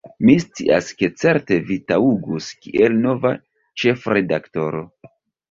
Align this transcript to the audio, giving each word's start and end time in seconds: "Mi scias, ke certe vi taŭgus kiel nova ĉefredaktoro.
"Mi 0.27 0.35
scias, 0.43 0.87
ke 1.01 1.09
certe 1.23 1.57
vi 1.67 1.77
taŭgus 1.91 2.49
kiel 2.65 2.99
nova 3.05 3.35
ĉefredaktoro. 3.85 4.85